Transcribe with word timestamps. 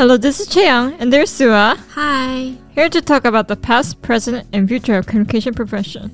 Hello, 0.00 0.16
this 0.16 0.40
is 0.40 0.48
Chaeyoung, 0.48 0.96
and 0.98 1.12
there's 1.12 1.30
Sooah. 1.30 1.76
Hi. 1.90 2.54
Here 2.70 2.88
to 2.88 3.02
talk 3.02 3.26
about 3.26 3.48
the 3.48 3.54
past, 3.54 4.00
present, 4.00 4.48
and 4.50 4.66
future 4.66 4.96
of 4.96 5.06
communication 5.06 5.52
profession. 5.52 6.10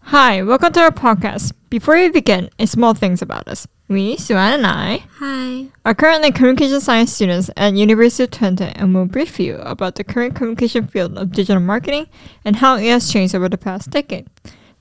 Hi, 0.00 0.42
welcome 0.42 0.72
to 0.72 0.80
our 0.80 0.90
podcast. 0.90 1.52
Before 1.68 1.96
we 1.96 2.08
begin, 2.08 2.48
a 2.58 2.66
small 2.66 2.94
things 2.94 3.20
about 3.20 3.48
us. 3.48 3.68
We, 3.86 4.16
Sooah 4.16 4.54
and 4.54 4.66
I, 4.66 5.04
Hi. 5.18 5.66
are 5.84 5.94
currently 5.94 6.32
communication 6.32 6.80
science 6.80 7.12
students 7.12 7.50
at 7.54 7.74
University 7.74 8.24
of 8.24 8.30
Twente 8.30 8.72
and 8.74 8.94
will 8.94 9.04
brief 9.04 9.38
you 9.38 9.56
about 9.56 9.96
the 9.96 10.04
current 10.04 10.34
communication 10.34 10.86
field 10.86 11.18
of 11.18 11.32
digital 11.32 11.60
marketing 11.60 12.06
and 12.46 12.56
how 12.56 12.76
it 12.76 12.86
has 12.86 13.12
changed 13.12 13.34
over 13.34 13.50
the 13.50 13.58
past 13.58 13.90
decade. 13.90 14.26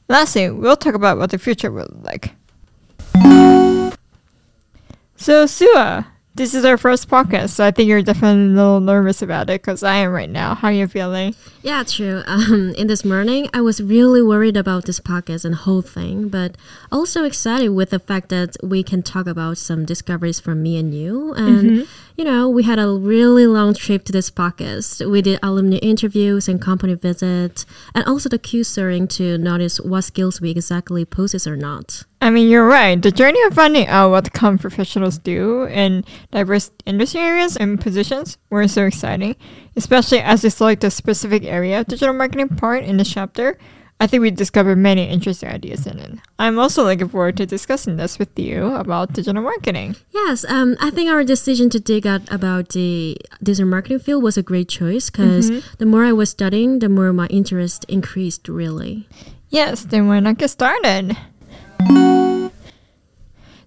Lastly, 0.07 0.49
we'll 0.49 0.77
talk 0.77 0.95
about 0.95 1.17
what 1.17 1.31
the 1.31 1.37
future 1.37 1.69
will 1.69 1.89
look 1.91 2.05
like. 2.05 2.31
So, 5.17 5.43
Sooah, 5.43 6.05
this 6.41 6.55
is 6.55 6.65
our 6.65 6.75
first 6.75 7.07
podcast, 7.07 7.49
so 7.49 7.63
I 7.63 7.69
think 7.69 7.87
you're 7.87 8.01
definitely 8.01 8.53
a 8.53 8.55
little 8.55 8.79
nervous 8.79 9.21
about 9.21 9.47
it 9.51 9.61
because 9.61 9.83
I 9.83 9.97
am 9.97 10.11
right 10.11 10.29
now. 10.29 10.55
How 10.55 10.69
are 10.69 10.71
you 10.71 10.87
feeling? 10.87 11.35
Yeah, 11.61 11.83
true. 11.83 12.23
Um, 12.31 12.73
in 12.75 12.87
this 12.87 13.05
morning, 13.05 13.49
I 13.53 13.61
was 13.61 13.83
really 13.83 14.21
worried 14.23 14.57
about 14.57 14.85
this 14.85 14.99
podcast 14.99 15.45
and 15.45 15.53
whole 15.53 15.83
thing, 15.83 16.29
but 16.29 16.55
also 16.91 17.23
excited 17.25 17.69
with 17.69 17.91
the 17.91 17.99
fact 17.99 18.29
that 18.29 18.55
we 18.63 18.81
can 18.81 19.03
talk 19.03 19.27
about 19.27 19.59
some 19.59 19.85
discoveries 19.85 20.39
from 20.39 20.63
me 20.63 20.77
and 20.77 20.95
you. 20.95 21.33
And 21.33 21.87
you 22.21 22.25
know, 22.25 22.47
we 22.47 22.61
had 22.61 22.77
a 22.77 22.87
really 22.87 23.47
long 23.47 23.73
trip 23.73 24.03
to 24.03 24.11
this 24.11 24.29
podcast. 24.29 25.09
We 25.09 25.23
did 25.23 25.39
alumni 25.41 25.77
interviews 25.77 26.47
and 26.47 26.61
company 26.61 26.93
visits, 26.93 27.65
and 27.95 28.05
also 28.05 28.29
the 28.29 28.37
Q 28.37 28.63
searching 28.63 29.07
to 29.17 29.39
notice 29.39 29.79
what 29.79 30.03
skills 30.03 30.39
we 30.39 30.51
exactly 30.51 31.03
possess 31.03 31.47
or 31.47 31.55
not. 31.55 32.03
I 32.21 32.29
mean, 32.29 32.47
you're 32.47 32.67
right. 32.67 33.01
The 33.01 33.11
journey 33.11 33.41
of 33.47 33.55
finding 33.55 33.87
out 33.87 34.11
what 34.11 34.33
com 34.33 34.59
professionals 34.59 35.17
do 35.17 35.63
in 35.63 36.05
diverse 36.29 36.69
industry 36.85 37.21
areas 37.21 37.57
and 37.57 37.81
positions 37.81 38.37
were 38.51 38.67
so 38.67 38.85
exciting, 38.85 39.35
especially 39.75 40.19
as 40.19 40.43
we 40.43 40.51
select 40.51 40.83
a 40.83 40.91
specific 40.91 41.43
area 41.43 41.79
of 41.79 41.87
digital 41.87 42.13
marketing 42.13 42.49
part 42.49 42.83
in 42.83 42.97
the 42.97 43.03
chapter. 43.03 43.57
I 44.01 44.07
think 44.07 44.21
we 44.21 44.31
discovered 44.31 44.77
many 44.77 45.07
interesting 45.07 45.47
ideas 45.47 45.85
in 45.85 45.99
it. 45.99 46.17
I'm 46.39 46.57
also 46.57 46.83
looking 46.83 47.07
forward 47.07 47.37
to 47.37 47.45
discussing 47.45 47.97
this 47.97 48.17
with 48.17 48.37
you 48.37 48.73
about 48.73 49.13
digital 49.13 49.43
marketing. 49.43 49.95
Yes, 50.09 50.43
um, 50.49 50.75
I 50.81 50.89
think 50.89 51.11
our 51.11 51.23
decision 51.23 51.69
to 51.69 51.79
dig 51.79 52.07
out 52.07 52.23
about 52.33 52.69
the 52.69 53.15
digital 53.43 53.69
marketing 53.69 53.99
field 53.99 54.23
was 54.23 54.37
a 54.37 54.41
great 54.41 54.69
choice 54.69 55.11
because 55.11 55.51
the 55.77 55.85
more 55.85 56.03
I 56.03 56.13
was 56.13 56.31
studying, 56.31 56.79
the 56.79 56.89
more 56.89 57.13
my 57.13 57.27
interest 57.27 57.85
increased, 57.87 58.47
really. 58.49 59.07
Yes, 59.49 59.83
then 59.83 60.07
why 60.07 60.19
not 60.19 60.39
get 60.39 60.49
started? 60.49 61.15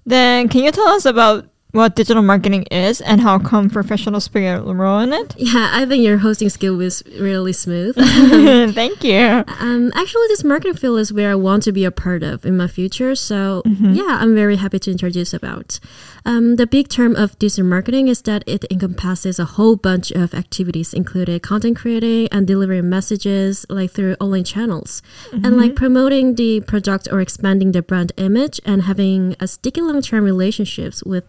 Then, 0.05 0.49
can 0.49 0.65
you 0.65 0.73
tell 0.73 0.89
us 0.89 1.05
about 1.05 1.47
what 1.75 1.97
digital 1.97 2.23
marketing 2.23 2.63
is 2.71 3.01
and 3.01 3.21
how 3.21 3.39
com 3.39 3.69
professionals 3.69 4.29
play 4.29 4.47
a 4.47 4.61
role 4.61 5.01
in 5.01 5.13
it? 5.13 5.35
Yeah, 5.37 5.71
I 5.73 5.85
think 5.87 6.05
your 6.05 6.19
hosting 6.19 6.49
skill 6.49 6.77
was 6.77 7.03
really 7.19 7.53
smooth. 7.53 7.97
Thank 8.75 9.03
you. 9.03 9.45
um, 9.59 9.93
actually, 9.95 10.29
this 10.29 10.45
marketing 10.45 10.77
field 10.77 11.01
is 11.01 11.13
where 11.13 11.31
I 11.31 11.35
want 11.35 11.65
to 11.65 11.73
be 11.73 11.85
a 11.85 11.91
part 11.91 12.23
of 12.23 12.47
in 12.47 12.57
my 12.57 12.69
future. 12.69 13.15
So, 13.15 13.63
yeah, 13.67 14.19
I'm 14.21 14.35
very 14.35 14.57
happy 14.57 14.79
to 14.79 14.91
introduce 14.91 15.35
about. 15.35 15.81
Um, 16.27 16.57
the 16.57 16.67
big 16.67 16.89
term 16.89 17.15
of 17.17 17.39
digital 17.39 17.67
marketing 17.67 18.09
is 18.09 18.23
that 18.23 18.45
it 18.47 18.65
encompasses 18.71 19.39
a 19.39 19.45
whole 19.45 19.77
bunch 19.77 20.11
of 20.13 20.33
activities, 20.33 20.95
including 20.95 21.41
content 21.41 21.77
creating 21.77 22.29
and 22.33 22.47
delivering 22.47 22.89
messages 22.89 23.67
like 23.69 23.91
through 23.91 24.15
online 24.21 24.45
channels, 24.45 25.03
and 25.33 25.59
like 25.59 25.75
promoting 25.75 26.37
the 26.37 26.61
product 26.61 27.09
or 27.13 27.21
expanding 27.21 27.73
the 27.73 27.83
brand 27.83 28.13
image 28.17 28.59
and 28.65 28.83
having 28.83 29.37
a 29.39 29.47
sticky 29.47 29.83
long-term 29.83 30.25
relationships 30.25 31.03
with 31.05 31.27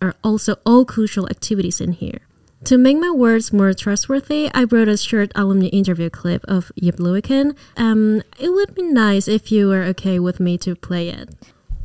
are 0.00 0.14
also 0.22 0.56
all 0.64 0.84
crucial 0.84 1.28
activities 1.28 1.80
in 1.80 1.92
here. 1.92 2.20
To 2.64 2.78
make 2.78 2.96
my 2.98 3.10
words 3.10 3.52
more 3.52 3.72
trustworthy, 3.74 4.50
I 4.52 4.64
wrote 4.64 4.88
a 4.88 4.96
short 4.96 5.30
alumni 5.34 5.66
interview 5.68 6.10
clip 6.10 6.44
of 6.48 6.72
Yip 6.74 6.96
Lewican. 6.96 7.56
Um, 7.76 8.22
it 8.38 8.50
would 8.50 8.74
be 8.74 8.82
nice 8.82 9.28
if 9.28 9.52
you 9.52 9.68
were 9.68 9.82
okay 9.94 10.18
with 10.18 10.40
me 10.40 10.58
to 10.58 10.74
play 10.74 11.08
it. 11.08 11.28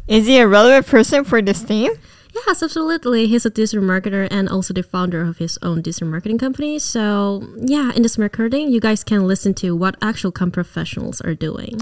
Is 0.07 0.25
he 0.27 0.39
a 0.39 0.47
relevant 0.47 0.87
person 0.87 1.23
for 1.23 1.41
this 1.41 1.61
theme? 1.61 1.91
Yes, 2.33 2.63
absolutely. 2.63 3.27
He's 3.27 3.45
a 3.45 3.49
digital 3.49 3.83
marketer 3.83 4.27
and 4.31 4.47
also 4.49 4.73
the 4.73 4.83
founder 4.83 5.21
of 5.21 5.37
his 5.37 5.59
own 5.61 5.81
digital 5.81 6.07
marketing 6.07 6.37
company. 6.37 6.79
So, 6.79 7.45
yeah, 7.57 7.91
in 7.93 8.03
this 8.03 8.17
recording, 8.17 8.71
you 8.71 8.79
guys 8.79 9.03
can 9.03 9.27
listen 9.27 9.53
to 9.55 9.75
what 9.75 9.95
actual 10.01 10.31
com 10.31 10.49
professionals 10.49 11.21
are 11.21 11.35
doing. 11.35 11.81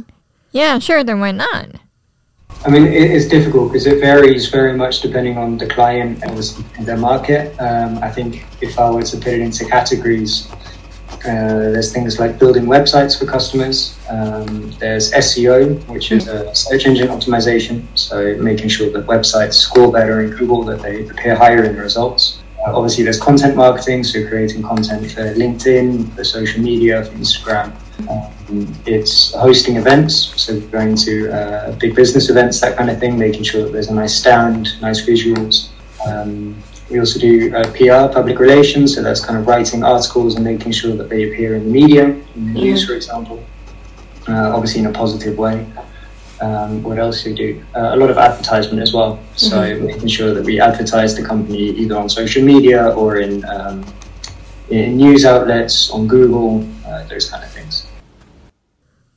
Yeah, 0.52 0.80
sure, 0.80 1.04
then 1.04 1.20
why 1.20 1.32
not? 1.32 1.76
I 2.66 2.70
mean, 2.70 2.88
it 2.88 3.12
is 3.12 3.30
difficult 3.30 3.72
because 3.72 3.88
it 3.88 4.02
varies 4.02 4.50
very 4.50 4.76
much 4.76 5.00
depending 5.00 5.38
on 5.38 5.58
the 5.58 5.66
client 5.66 6.22
and 6.24 6.38
their 6.86 6.98
market. 6.98 7.58
Um, 7.58 8.00
I 8.00 8.12
think 8.12 8.46
if 8.60 8.78
I 8.78 8.92
were 8.92 9.02
to 9.02 9.18
put 9.18 9.28
it 9.28 9.40
into 9.40 9.64
categories, 9.64 10.52
uh, 11.26 11.72
there's 11.72 11.94
things 11.94 12.20
like 12.20 12.38
building 12.38 12.66
websites 12.66 13.18
for 13.18 13.26
customers. 13.26 13.98
Um, 14.10 14.72
there's 14.72 15.14
SEO, 15.14 15.88
which 15.88 16.12
is 16.12 16.26
search 16.54 16.86
engine 16.86 17.08
optimization, 17.08 17.86
so 17.96 18.36
making 18.36 18.68
sure 18.68 18.90
that 18.92 19.08
websites 19.08 19.54
score 19.54 19.90
better 19.90 20.22
in 20.22 20.32
Google, 20.32 20.64
that 20.66 20.82
they 20.82 21.08
appear 21.08 21.36
higher 21.36 21.64
in 21.64 21.76
the 21.76 21.82
results. 21.82 22.42
Uh, 22.60 22.76
obviously, 22.76 23.06
there's 23.06 23.20
content 23.22 23.56
marketing, 23.56 24.04
so 24.04 24.28
creating 24.28 24.64
content 24.64 25.10
for 25.10 25.34
LinkedIn, 25.34 26.14
for 26.14 26.26
social 26.26 26.62
media, 26.62 27.06
for 27.06 27.14
Instagram. 27.14 27.74
Um, 28.08 28.74
it's 28.86 29.34
hosting 29.34 29.76
events, 29.76 30.34
so 30.42 30.60
going 30.72 30.96
to 30.98 31.32
uh, 31.32 31.72
big 31.78 31.96
business 31.96 32.30
events, 32.30 32.60
that 32.62 32.78
kind 32.78 32.90
of 32.90 33.00
thing, 33.00 33.18
making 33.18 33.44
sure 33.44 33.64
that 33.64 33.72
there's 33.72 33.90
a 33.90 33.94
nice 33.94 34.16
stand, 34.16 34.82
nice 34.82 35.06
visuals. 35.06 35.70
Um, 36.08 36.56
we 36.90 37.00
also 37.00 37.20
do 37.20 37.56
uh, 37.56 37.72
PR, 37.72 38.12
public 38.12 38.40
relations, 38.40 38.96
so 38.96 39.04
that's 39.04 39.24
kind 39.24 39.38
of 39.38 39.46
writing 39.46 39.84
articles 39.84 40.36
and 40.36 40.44
making 40.44 40.72
sure 40.72 40.96
that 40.96 41.10
they 41.10 41.32
appear 41.32 41.56
in 41.56 41.66
the 41.66 41.72
media, 41.72 42.06
in 42.36 42.54
the 42.54 42.54
news, 42.54 42.88
for 42.88 42.94
example, 42.94 43.44
uh, 44.28 44.56
obviously 44.56 44.80
in 44.80 44.88
a 44.88 44.92
positive 44.92 45.38
way. 45.38 45.68
Um, 46.42 46.82
what 46.82 46.98
else 46.98 47.24
do 47.24 47.32
we 47.32 47.36
do? 47.36 47.64
Uh, 47.76 47.92
a 47.94 47.98
lot 47.98 48.10
of 48.10 48.18
advertisement 48.18 48.82
as 48.82 48.94
well. 48.94 49.20
So 49.36 49.78
making 49.82 50.08
sure 50.08 50.34
that 50.34 50.44
we 50.44 50.60
advertise 50.62 51.16
the 51.16 51.24
company 51.24 51.72
either 51.72 51.98
on 51.98 52.08
social 52.08 52.44
media 52.44 52.92
or 52.92 53.18
in, 53.18 53.44
um, 53.46 53.86
in 54.70 54.96
news 54.96 55.26
outlets, 55.26 55.92
on 55.92 56.08
Google, 56.08 56.66
uh, 56.88 57.04
those 57.04 57.30
kind 57.30 57.44
of 57.44 57.52
things. 57.52 57.89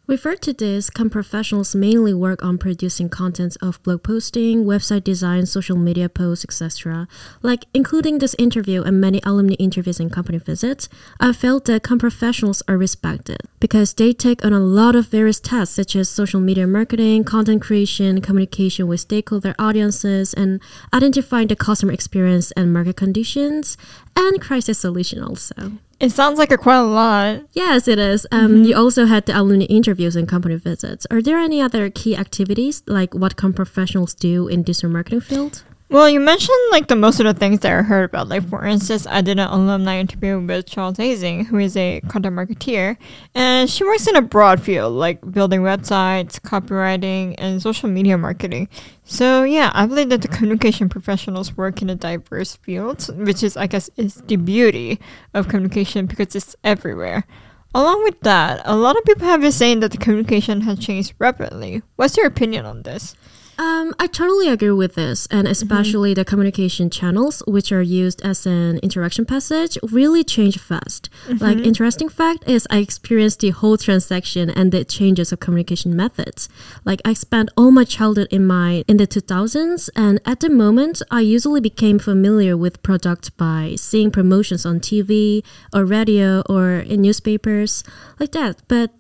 Referred 0.09 0.43
to 0.43 0.53
this, 0.53 0.91
professionals 0.91 1.77
mainly 1.77 2.13
work 2.13 2.43
on 2.43 2.59
producing 2.59 3.09
contents 3.09 3.55
of 3.57 3.81
blog 3.85 4.03
posting, 4.03 4.65
website 4.65 5.05
design, 5.05 5.47
social 5.47 5.77
media 5.77 6.09
posts, 6.09 6.45
etc. 6.45 7.07
Like 7.41 7.67
including 7.73 8.19
this 8.19 8.35
interview 8.37 8.83
and 8.83 9.01
many 9.01 9.21
alumni 9.25 9.55
interviews 9.61 10.01
and 10.01 10.11
company 10.11 10.39
visits, 10.39 10.89
I 11.21 11.33
felt 11.33 11.67
that 11.67 11.85
professionals 11.85 12.65
are 12.67 12.77
respected 12.77 13.43
because 13.61 13.95
they 13.95 14.13
take 14.13 14.45
on 14.45 14.53
a 14.53 14.59
lot 14.59 14.97
of 14.97 15.07
various 15.07 15.39
tasks 15.39 15.77
such 15.77 15.95
as 15.95 16.09
social 16.09 16.41
media 16.41 16.67
marketing, 16.67 17.23
content 17.23 17.63
creation, 17.63 18.21
communication 18.21 18.89
with 18.89 19.01
stakeholder 19.01 19.55
audiences, 19.57 20.35
and 20.35 20.61
identifying 20.93 21.47
the 21.47 21.55
customer 21.55 21.93
experience 21.93 22.51
and 22.53 22.73
market 22.73 22.97
conditions, 22.97 23.77
and 24.17 24.41
crisis 24.41 24.81
solution 24.81 25.23
also. 25.23 25.73
It 26.03 26.11
sounds 26.11 26.37
like 26.37 26.51
a 26.51 26.59
quite 26.59 26.79
a 26.79 26.83
lot. 26.83 27.43
Yes, 27.53 27.87
it 27.87 27.97
is. 27.97 28.27
Um, 28.33 28.65
You 28.65 28.75
also 28.75 29.07
had 29.07 29.25
the 29.27 29.39
alumni 29.39 29.67
interviews 29.67 30.17
and 30.17 30.27
company 30.27 30.57
visits. 30.57 31.07
Are 31.13 31.23
there 31.23 31.39
any 31.39 31.61
other 31.63 31.89
key 31.91 32.17
activities 32.17 32.83
like 32.89 33.15
what 33.15 33.37
can 33.37 33.53
professionals 33.53 34.13
do 34.13 34.49
in 34.49 34.65
digital 34.65 34.91
marketing 34.91 35.21
field? 35.21 35.63
Well, 35.93 36.09
you 36.09 36.21
mentioned 36.21 36.57
like 36.71 36.87
the 36.89 36.97
most 36.97 37.21
of 37.21 37.27
the 37.27 37.35
things 37.35 37.61
that 37.61 37.71
I 37.71 37.83
heard 37.83 38.05
about. 38.05 38.27
Like 38.27 38.49
for 38.49 38.65
instance, 38.65 39.07
I 39.07 39.21
did 39.21 39.39
an 39.39 39.47
alumni 39.47 39.99
interview 39.99 40.41
with 40.41 40.65
Charles 40.65 40.97
Hazing, 40.97 41.45
who 41.45 41.59
is 41.59 41.77
a 41.77 42.01
content 42.09 42.35
marketeer, 42.35 42.97
and 43.35 43.69
she 43.69 43.85
works 43.85 44.07
in 44.07 44.17
a 44.17 44.23
broad 44.23 44.63
field 44.63 44.95
like 44.95 45.21
building 45.33 45.61
websites, 45.61 46.41
copywriting, 46.41 47.35
and 47.37 47.61
social 47.61 47.91
media 47.91 48.17
marketing. 48.17 48.71
So 49.05 49.43
yeah, 49.43 49.71
I 49.75 49.85
believe 49.85 50.09
that 50.09 50.23
the 50.23 50.29
communication 50.29 50.89
professionals 50.89 51.59
work 51.59 51.83
in 51.83 51.91
a 51.91 51.95
diverse 51.95 52.57
field, 52.57 53.15
which 53.19 53.43
is 53.43 53.59
I 53.59 53.67
guess 53.67 53.91
is 53.99 54.15
the 54.15 54.37
beauty 54.37 54.99
of 55.35 55.49
communication 55.49 56.07
because 56.07 56.35
it's 56.35 56.57
everywhere. 56.65 57.27
Along 57.75 58.03
with 58.05 58.19
that, 58.21 58.63
a 58.65 58.77
lot 58.79 58.97
of 58.97 59.05
people 59.05 59.27
have 59.27 59.43
been 59.43 59.53
saying 59.53 59.81
that 59.81 59.91
the 59.91 59.99
communication 59.99 60.63
has 60.63 60.79
changed 60.79 61.13
rapidly. 61.19 61.83
What's 61.97 62.17
your 62.17 62.27
opinion 62.27 62.65
on 62.65 62.81
this? 62.81 63.15
Um, 63.59 63.95
I 63.99 64.07
totally 64.07 64.49
agree 64.49 64.71
with 64.71 64.95
this, 64.95 65.27
and 65.31 65.47
especially 65.47 66.15
the 66.15 66.25
communication 66.25 66.89
channels, 66.91 67.43
which 67.47 67.71
are 67.71 67.83
used 67.83 68.23
as 68.23 68.47
an 68.47 68.79
interaction 68.79 69.25
passage, 69.27 69.77
really 69.83 70.25
change 70.25 70.59
fast. 70.59 71.09
Like, 71.29 71.59
interesting 71.59 72.09
fact 72.09 72.49
is, 72.49 72.67
I 72.71 72.79
experienced 72.79 73.41
the 73.41 73.51
whole 73.51 73.77
transaction 73.77 74.49
and 74.51 74.73
the 74.73 74.85
changes 74.85 75.33
of 75.33 75.41
communication 75.41 75.95
methods. 75.95 76.49
Like, 76.85 77.01
I 77.05 77.13
spent 77.13 77.51
all 77.57 77.71
my 77.71 77.85
childhood 77.85 78.29
in 78.31 78.47
my 78.47 78.85
in 78.89 78.97
the 78.97 79.07
2000s, 79.07 79.91
and 79.95 80.21
at 80.25 80.41
the 80.41 80.49
moment, 80.51 81.03
I 81.11 81.21
usually 81.21 81.61
became 81.61 81.99
familiar 81.99 82.57
with 82.57 82.83
product 82.83 83.37
by 83.37 83.75
seeing 83.77 84.11
promotions 84.11 84.65
on 84.65 84.81
TV 84.81 85.45
or 85.75 85.85
radio 85.85 86.43
or 86.49 86.79
in 86.79 87.03
newspapers, 87.03 87.85
like 88.19 88.33
that. 88.33 88.63
But 88.67 88.91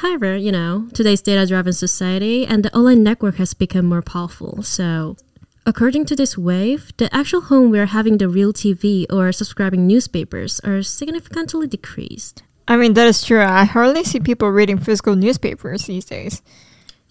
However, 0.00 0.34
you 0.34 0.50
know, 0.50 0.88
today's 0.94 1.20
data 1.20 1.46
driven 1.46 1.74
society 1.74 2.46
and 2.46 2.64
the 2.64 2.74
online 2.74 3.02
network 3.02 3.36
has 3.36 3.52
become 3.52 3.84
more 3.84 4.00
powerful. 4.00 4.62
So, 4.62 5.16
according 5.66 6.06
to 6.06 6.16
this 6.16 6.38
wave, 6.38 6.90
the 6.96 7.14
actual 7.14 7.42
home 7.42 7.70
we're 7.70 7.92
having 7.92 8.16
the 8.16 8.26
real 8.26 8.54
TV 8.54 9.04
or 9.12 9.30
subscribing 9.30 9.86
newspapers 9.86 10.58
are 10.60 10.82
significantly 10.82 11.66
decreased. 11.66 12.42
I 12.66 12.78
mean, 12.78 12.94
that 12.94 13.08
is 13.08 13.22
true. 13.22 13.42
I 13.42 13.64
hardly 13.64 14.04
see 14.04 14.20
people 14.20 14.48
reading 14.48 14.78
physical 14.78 15.16
newspapers 15.16 15.84
these 15.84 16.06
days. 16.06 16.40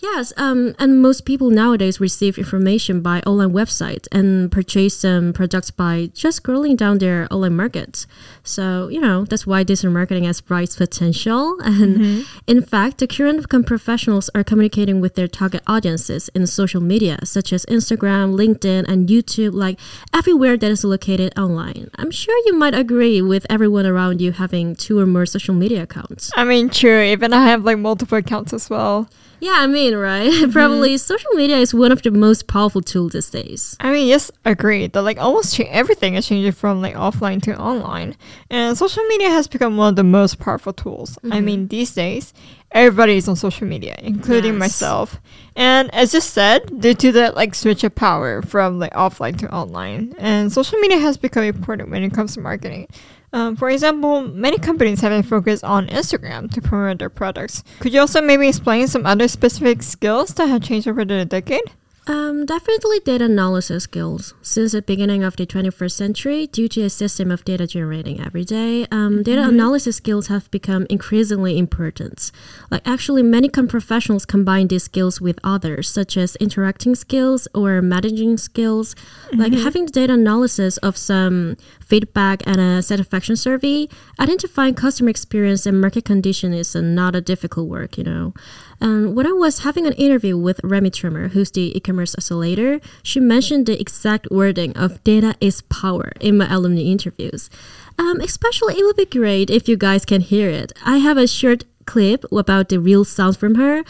Yes, 0.02 0.32
um, 0.38 0.76
and 0.80 1.02
most 1.02 1.26
people 1.26 1.50
nowadays 1.50 2.00
receive 2.00 2.38
information 2.38 3.02
by 3.02 3.20
online 3.26 3.52
websites 3.52 4.08
and 4.14 4.50
purchase 4.50 5.00
some 5.00 5.34
products 5.34 5.72
by 5.72 6.10
just 6.14 6.42
scrolling 6.42 6.78
down 6.78 7.00
their 7.00 7.28
online 7.30 7.58
markets. 7.58 8.08
So, 8.42 8.88
you 8.88 9.02
know, 9.02 9.26
that's 9.26 9.46
why 9.46 9.64
digital 9.64 9.92
marketing 9.92 10.24
has 10.24 10.40
bright 10.40 10.74
potential. 10.76 11.58
And 11.70 11.98
mm-hmm. 11.98 12.22
in 12.48 12.62
fact, 12.62 12.98
the 12.98 13.08
current 13.08 13.48
professionals 13.66 14.30
are 14.34 14.44
communicating 14.44 15.02
with 15.02 15.16
their 15.16 15.28
target 15.28 15.62
audiences 15.68 16.30
in 16.30 16.48
social 16.48 16.82
media, 16.82 17.20
such 17.26 17.54
as 17.54 17.66
Instagram, 17.68 18.36
LinkedIn, 18.36 18.86
and 18.88 19.08
YouTube, 19.08 19.54
like 19.54 19.80
everywhere 20.14 20.58
that 20.58 20.72
is 20.72 20.84
located 20.84 21.38
online. 21.38 21.90
I'm 21.96 22.12
sure 22.12 22.36
you 22.46 22.54
might 22.54 22.74
agree 22.74 23.22
with 23.22 23.46
everyone 23.50 23.86
around 23.86 24.20
you 24.20 24.32
having 24.32 24.76
two 24.76 25.00
or 25.00 25.06
more 25.06 25.26
social 25.26 25.54
media 25.54 25.84
accounts. 25.84 26.32
I 26.36 26.44
mean, 26.44 26.70
true. 26.70 27.02
Even 27.02 27.34
I 27.34 27.46
have 27.46 27.64
like 27.64 27.78
multiple 27.78 28.18
accounts 28.18 28.52
as 28.52 28.70
well. 28.70 29.08
Yeah, 29.40 29.56
I 29.56 29.68
mean, 29.68 29.89
right? 29.96 30.30
Mm-hmm. 30.40 30.52
Probably 30.52 30.98
social 30.98 31.32
media 31.34 31.58
is 31.58 31.74
one 31.74 31.92
of 31.92 32.02
the 32.02 32.12
most 32.12 32.48
powerful 32.48 32.82
tools 32.82 33.14
these 33.14 33.30
days. 33.30 33.76
I 33.80 33.92
mean, 33.92 34.08
yes, 34.08 34.32
agreed. 34.46 34.94
That 34.94 35.02
like 35.02 35.20
almost 35.20 35.56
cha- 35.56 35.68
everything 35.70 36.16
is 36.16 36.28
changing 36.28 36.54
from 36.54 36.82
like 36.82 36.96
offline 36.96 37.42
to 37.44 37.58
online, 37.60 38.16
and 38.50 38.78
social 38.78 39.04
media 39.06 39.30
has 39.30 39.48
become 39.48 39.76
one 39.76 39.90
of 39.90 39.96
the 39.96 40.04
most 40.04 40.40
powerful 40.40 40.74
tools. 40.74 41.18
Mm-hmm. 41.18 41.34
I 41.34 41.42
mean, 41.42 41.68
these 41.68 41.94
days 41.94 42.34
everybody 42.72 43.18
is 43.18 43.28
on 43.28 43.36
social 43.36 43.68
media, 43.68 43.96
including 44.00 44.54
yes. 44.54 44.60
myself. 44.60 45.20
And 45.56 45.94
as 45.94 46.12
just 46.12 46.32
said, 46.32 46.80
due 46.80 46.94
to 46.94 47.12
that 47.14 47.36
like 47.36 47.56
switch 47.56 47.84
of 47.84 47.96
power 47.96 48.42
from 48.42 48.80
like 48.80 48.94
offline 48.94 49.38
to 49.40 49.54
online, 49.54 50.16
and 50.20 50.52
social 50.52 50.80
media 50.80 51.00
has 51.00 51.18
become 51.18 51.44
important 51.44 51.90
when 51.90 52.04
it 52.04 52.14
comes 52.14 52.36
to 52.36 52.42
marketing. 52.42 52.88
Um, 53.32 53.56
for 53.56 53.70
example, 53.70 54.22
many 54.22 54.58
companies 54.58 55.02
have 55.02 55.12
been 55.12 55.24
focused 55.24 55.64
on 55.64 55.88
Instagram 55.88 56.52
to 56.52 56.62
promote 56.62 57.00
their 57.00 57.10
products. 57.10 57.64
Could 57.80 57.94
you 57.94 58.02
also 58.02 58.22
maybe 58.22 58.48
explain 58.48 58.88
some 58.88 59.06
other 59.06 59.28
specific 59.28 59.84
skills 59.84 60.34
that 60.36 60.48
have 60.48 60.64
changed 60.64 60.88
over 60.88 61.06
the 61.06 61.26
decade? 61.26 61.64
Um, 62.10 62.44
definitely 62.48 63.00
data 63.02 63.26
analysis 63.26 63.84
skills. 63.84 64.34
Since 64.42 64.72
the 64.72 64.82
beginning 64.82 65.24
of 65.24 65.36
the 65.36 65.46
21st 65.46 65.92
century, 65.92 66.48
due 66.48 66.68
to 66.70 66.82
a 66.82 66.90
system 66.90 67.30
of 67.30 67.46
data 67.46 67.68
generating 67.68 68.20
every 68.20 68.44
day, 68.44 68.88
um, 68.90 69.22
data 69.22 69.42
mm-hmm. 69.42 69.52
analysis 69.52 69.98
skills 69.98 70.26
have 70.26 70.50
become 70.50 70.88
increasingly 70.90 71.56
important. 71.60 72.32
Like 72.72 72.82
actually, 72.88 73.22
many 73.22 73.48
com- 73.48 73.68
professionals 73.68 74.26
combine 74.26 74.70
these 74.70 74.86
skills 74.86 75.22
with 75.22 75.38
others, 75.44 75.88
such 75.88 76.18
as 76.18 76.36
interacting 76.38 76.96
skills 76.96 77.48
or 77.54 77.80
managing 77.80 78.38
skills. 78.38 78.96
Mm-hmm. 78.96 79.42
Like 79.42 79.54
having 79.54 79.86
the 79.86 79.92
data 79.92 80.14
analysis 80.14 80.78
of 80.78 80.98
some 80.98 81.58
feedback 81.90 82.46
and 82.46 82.62
a 82.62 82.82
satisfaction 82.82 83.36
survey, 83.36 83.90
identifying 84.20 84.76
customer 84.76 85.10
experience 85.10 85.66
and 85.66 85.82
market 85.82 86.06
condition 86.06 86.54
is 86.54 86.76
not 86.76 87.16
a 87.16 87.22
difficult 87.22 87.68
work, 87.68 87.98
you 87.98 88.04
know. 88.04 88.34
And 88.80 89.16
when 89.16 89.28
I 89.28 89.32
was 89.32 89.64
having 89.68 89.86
an 89.88 89.94
interview 89.94 90.38
with 90.38 90.62
Remy 90.64 90.92
Trimmer, 90.92 91.30
who's 91.30 91.52
the 91.52 91.76
e-commerce 91.76 92.16
accelerator, 92.16 92.80
she 93.04 93.20
mentioned 93.20 93.66
the 93.66 93.80
exact 93.82 94.28
wording 94.32 94.72
of 94.78 95.04
"data 95.04 95.36
is 95.42 95.62
power" 95.64 96.14
in 96.22 96.38
my 96.38 96.48
alumni 96.54 96.84
interviews. 96.84 97.50
Um, 97.98 98.22
especially, 98.22 98.76
it 98.76 98.84
would 98.86 98.96
be 98.96 99.06
great 99.06 99.50
if 99.50 99.68
you 99.68 99.76
guys 99.76 100.06
can 100.06 100.22
hear 100.22 100.50
it. 100.50 100.72
I 100.86 100.98
have 101.00 101.18
a 101.18 101.28
short 101.28 101.66
clip 101.86 102.24
about 102.32 102.70
the 102.70 102.80
real 102.80 103.04
sound 103.04 103.36
from 103.36 103.56
her, 103.56 103.84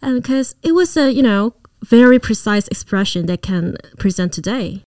because 0.00 0.54
it 0.62 0.72
was 0.72 0.96
a 0.96 1.12
you 1.12 1.22
know 1.22 1.54
very 1.82 2.18
precise 2.18 2.68
expression 2.68 3.26
that 3.26 3.42
can 3.42 3.76
present 3.98 4.32
today. 4.32 4.82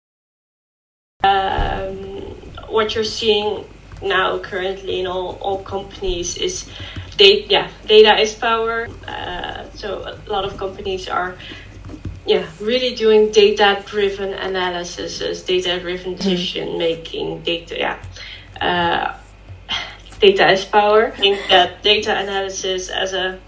Um, 1.22 1.83
what 2.74 2.94
you're 2.94 3.04
seeing 3.04 3.64
now 4.02 4.38
currently 4.40 5.00
in 5.00 5.06
all, 5.06 5.38
all 5.40 5.62
companies 5.62 6.36
is 6.36 6.68
data, 7.16 7.46
yeah, 7.48 7.70
data 7.86 8.20
is 8.20 8.34
power. 8.34 8.88
Uh, 9.06 9.70
so 9.74 10.02
a 10.02 10.30
lot 10.30 10.44
of 10.44 10.56
companies 10.58 11.08
are, 11.08 11.36
yeah, 12.26 12.46
really 12.60 12.94
doing 12.94 13.30
data-driven 13.30 14.34
analysis, 14.34 15.42
data-driven 15.44 16.12
hmm. 16.12 16.18
decision 16.18 16.76
making. 16.76 17.42
Data, 17.42 17.78
yeah, 17.78 17.98
uh, 18.60 19.16
data 20.20 20.50
is 20.50 20.64
power. 20.64 21.12
I 21.12 21.16
think 21.16 21.38
that 21.48 21.82
data 21.82 22.18
analysis 22.18 22.90
as 22.90 23.14
a 23.14 23.38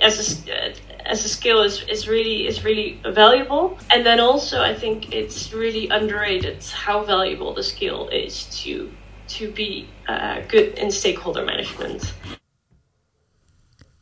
as 0.00 0.46
a 0.48 0.74
as 1.08 1.24
a 1.24 1.28
skill 1.28 1.62
is, 1.62 1.82
is 1.88 2.06
really 2.06 2.46
is 2.46 2.64
really 2.64 3.00
valuable 3.06 3.78
and 3.90 4.04
then 4.04 4.20
also 4.20 4.62
i 4.62 4.74
think 4.74 5.12
it's 5.12 5.52
really 5.52 5.88
underrated 5.88 6.62
how 6.64 7.02
valuable 7.02 7.54
the 7.54 7.62
skill 7.62 8.08
is 8.08 8.44
to 8.62 8.92
to 9.26 9.50
be 9.52 9.88
uh, 10.06 10.40
good 10.48 10.78
in 10.78 10.90
stakeholder 10.90 11.44
management 11.44 12.14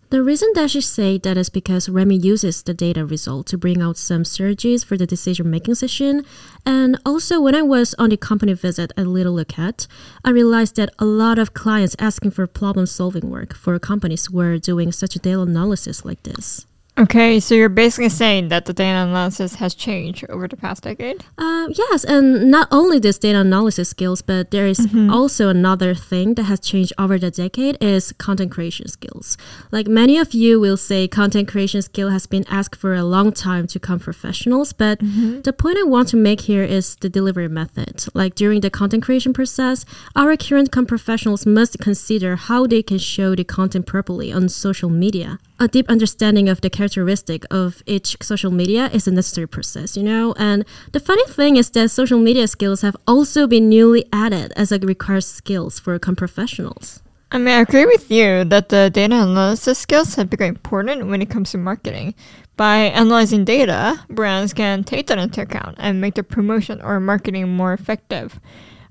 the 0.09 0.23
reason 0.23 0.49
that 0.55 0.71
she 0.71 0.81
said 0.81 1.25
that 1.25 1.37
is 1.37 1.49
because 1.51 1.89
Remy 1.89 2.17
uses 2.17 2.63
the 2.63 2.73
data 2.73 3.05
result 3.05 3.49
to 3.49 3.59
bring 3.59 3.83
out 3.83 3.97
some 3.97 4.25
strategies 4.25 4.85
for 4.85 4.97
the 4.97 5.05
decision 5.05 5.51
making 5.51 5.75
session. 5.75 6.25
And 6.65 6.97
also, 7.05 7.41
when 7.41 7.57
I 7.57 7.63
was 7.63 7.93
on 7.99 8.11
the 8.11 8.17
company 8.17 8.53
visit 8.53 8.93
at 8.97 9.09
Little 9.09 9.33
Look 9.33 9.59
At, 9.59 9.89
I 10.25 10.31
realized 10.31 10.77
that 10.77 10.91
a 11.01 11.05
lot 11.05 11.41
of 11.41 11.55
clients 11.55 11.97
asking 11.99 12.31
for 12.31 12.47
problem 12.47 12.87
solving 12.87 13.29
work 13.29 13.57
for 13.57 13.77
companies 13.81 14.31
were 14.31 14.59
doing 14.59 14.93
such 14.93 15.17
a 15.17 15.19
data 15.19 15.41
analysis 15.41 16.05
like 16.05 16.23
this. 16.23 16.67
Okay, 16.99 17.41
so 17.41 17.55
you're 17.55 17.69
basically 17.69 18.09
saying 18.09 18.49
that 18.49 18.65
the 18.65 18.73
data 18.73 19.01
analysis 19.01 19.57
has 19.57 19.75
changed 19.75 20.25
over 20.31 20.49
the 20.49 20.57
past 20.57 20.83
decade? 20.83 21.23
Uh, 21.37 21.69
yes, 21.71 22.05
and 22.05 22.51
not 22.51 22.69
only 22.71 22.99
this 22.99 23.19
data 23.19 23.41
analysis 23.41 23.91
skills, 23.91 24.23
but 24.23 24.51
there 24.51 24.67
is 24.67 24.79
mm-hmm. 24.79 25.11
also 25.11 25.51
another 25.51 25.95
thing 25.95 26.35
that 26.35 26.45
has 26.45 26.59
changed 26.59 26.95
over 26.99 27.19
the 27.19 27.31
decade 27.31 27.77
is 27.83 28.13
content 28.13 28.51
creation 28.51 28.89
skills. 28.89 29.37
Like 29.71 29.87
many 29.87 30.17
of 30.17 30.33
you 30.33 30.59
will 30.59 30.79
say, 30.79 31.07
content 31.07 31.49
creation 31.49 31.83
skill 31.83 32.09
has 32.09 32.27
been 32.27 32.47
asked 32.49 32.77
for 32.77 32.95
a 32.95 33.05
long 33.05 33.31
time 33.31 33.67
to 33.67 33.79
com 33.79 34.01
professionals, 34.01 34.73
but 34.73 34.99
mm-hmm. 35.01 35.43
the 35.43 35.53
point 35.53 35.77
I 35.77 35.83
want 35.83 36.09
to 36.09 36.17
make 36.17 36.43
here 36.43 36.63
is 36.63 36.97
the 36.97 37.11
delivery 37.11 37.49
method. 37.49 38.07
Like 38.15 38.35
during 38.35 38.63
the 38.63 38.71
content 38.71 39.03
creation 39.03 39.35
process, 39.35 39.85
our 40.15 40.35
current 40.39 40.73
com 40.73 40.87
professionals 40.87 41.45
must 41.45 41.79
consider 41.79 42.37
how 42.37 42.67
they 42.67 42.83
can 42.83 42.97
show 42.97 43.35
the 43.35 43.45
content 43.45 43.85
properly 43.85 44.33
on 44.33 44.49
social 44.49 44.89
media. 44.89 45.39
A 45.59 45.69
deep 45.69 45.89
understanding 45.89 46.51
of 46.51 46.61
the 46.61 46.69
characteristic 46.69 47.45
of 47.51 47.83
each 47.87 48.19
social 48.21 48.51
media 48.51 48.91
is 48.93 49.09
a 49.09 49.11
necessary 49.11 49.47
process, 49.47 49.97
you 49.97 50.03
know? 50.03 50.35
And 50.37 50.67
the 50.93 51.01
funny 51.01 51.25
thing 51.29 51.57
is 51.57 51.71
that 51.71 51.91
social 51.91 52.19
media 52.19 52.47
skills 52.47 52.83
have 52.83 52.95
also 53.07 53.47
been 53.47 53.71
newly 53.71 54.05
added 54.13 54.53
as 54.55 54.71
a 54.71 54.79
required 54.79 55.25
skills 55.25 55.79
for 55.79 55.99
com 55.99 56.15
professionals. 56.15 57.01
I 57.33 57.39
mean, 57.39 57.55
I 57.55 57.61
agree 57.61 57.87
with 57.87 58.11
you 58.11 58.45
that 58.45 58.69
the 58.69 58.91
data 58.91 59.15
analysis 59.15 59.79
skills 59.79 60.15
have 60.17 60.29
become 60.29 60.49
important 60.49 61.07
when 61.07 61.23
it 61.23 61.31
comes 61.31 61.53
to 61.53 61.59
marketing. 61.59 62.15
By 62.59 62.77
analyzing 62.93 63.47
data, 63.47 64.05
brands 64.11 64.53
can 64.53 64.85
take 64.85 65.07
that 65.07 65.19
into 65.19 65.41
account 65.41 65.77
and 65.79 66.03
make 66.03 66.15
their 66.17 66.23
promotion 66.25 66.83
or 66.83 67.01
marketing 67.01 67.49
more 67.49 67.73
effective. 67.73 68.39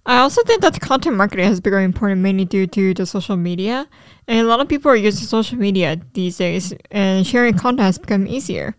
I 0.06 0.20
also 0.20 0.44
think 0.44 0.62
that 0.62 0.80
content 0.80 1.16
marketing 1.16 1.46
has 1.46 1.60
become 1.60 1.80
important 1.80 2.22
mainly 2.22 2.46
due 2.46 2.68
to 2.68 2.94
the 2.94 3.06
social 3.06 3.38
media. 3.38 3.88
And 4.28 4.40
a 4.40 4.44
lot 4.44 4.60
of 4.60 4.68
people 4.68 4.92
are 4.92 4.96
using 4.96 5.26
social 5.26 5.58
media 5.58 6.00
these 6.14 6.38
days, 6.38 6.74
and 6.92 7.26
sharing 7.26 7.56
content 7.58 7.86
has 7.86 7.98
become 7.98 8.28
easier. 8.28 8.76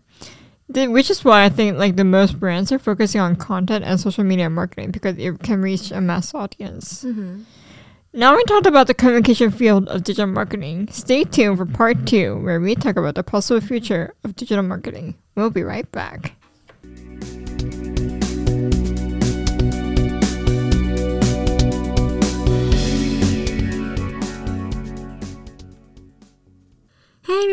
The, 0.69 0.87
which 0.87 1.09
is 1.09 1.23
why 1.23 1.45
I 1.45 1.49
think 1.49 1.77
like 1.77 1.95
the 1.95 2.03
most 2.03 2.39
brands 2.39 2.71
are 2.71 2.79
focusing 2.79 3.21
on 3.21 3.37
content 3.37 3.85
and 3.85 3.99
social 3.99 4.25
media 4.25 4.49
marketing 4.49 4.91
because 4.91 5.17
it 5.17 5.39
can 5.41 5.61
reach 5.61 5.91
a 5.91 6.01
mass 6.01 6.33
audience. 6.33 7.05
Mm-hmm. 7.05 7.43
Now 8.13 8.35
we 8.35 8.43
talked 8.45 8.65
about 8.65 8.87
the 8.87 8.93
communication 8.93 9.51
field 9.51 9.87
of 9.89 10.03
digital 10.03 10.27
marketing. 10.27 10.87
Stay 10.91 11.23
tuned 11.23 11.57
for 11.57 11.65
part 11.65 12.05
two, 12.05 12.37
where 12.41 12.59
we 12.59 12.73
talk 12.73 12.97
about 12.97 13.15
the 13.15 13.23
possible 13.23 13.61
future 13.61 14.13
of 14.23 14.35
digital 14.35 14.63
marketing. 14.63 15.15
We'll 15.35 15.51
be 15.51 15.63
right 15.63 15.89
back. 15.91 16.36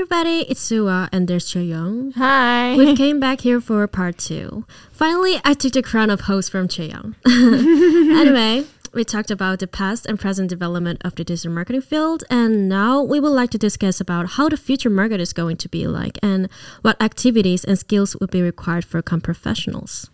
Everybody, 0.04 0.44
it's 0.50 0.60
Sooah 0.60 1.08
and 1.12 1.26
there's 1.26 1.54
Young. 1.54 2.12
Hi. 2.12 2.76
We 2.76 2.94
came 2.94 3.18
back 3.18 3.40
here 3.40 3.58
for 3.58 3.86
part 3.86 4.18
two. 4.18 4.66
Finally, 4.92 5.40
I 5.46 5.54
took 5.54 5.72
the 5.72 5.82
crown 5.82 6.10
of 6.10 6.20
host 6.28 6.50
from 6.50 6.68
Young. 6.70 7.14
anyway, 7.26 8.66
we 8.92 9.02
talked 9.02 9.30
about 9.30 9.60
the 9.60 9.66
past 9.66 10.04
and 10.04 10.20
present 10.20 10.50
development 10.50 11.00
of 11.06 11.14
the 11.14 11.24
digital 11.24 11.52
marketing 11.52 11.80
field, 11.80 12.22
and 12.28 12.68
now 12.68 13.00
we 13.00 13.18
would 13.18 13.30
like 13.30 13.48
to 13.52 13.58
discuss 13.58 13.98
about 13.98 14.32
how 14.36 14.50
the 14.50 14.58
future 14.58 14.90
market 14.90 15.22
is 15.22 15.32
going 15.32 15.56
to 15.56 15.70
be 15.70 15.86
like 15.86 16.18
and 16.22 16.50
what 16.82 17.00
activities 17.00 17.64
and 17.64 17.78
skills 17.78 18.14
would 18.20 18.30
be 18.30 18.42
required 18.42 18.84
for 18.84 19.00
com 19.00 19.22
professionals. 19.22 20.10